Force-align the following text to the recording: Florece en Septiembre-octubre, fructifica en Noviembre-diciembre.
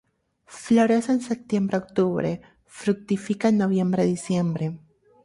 Florece 0.47 1.11
en 1.11 1.21
Septiembre-octubre, 1.21 2.41
fructifica 2.65 3.49
en 3.49 3.59
Noviembre-diciembre. 3.59 4.79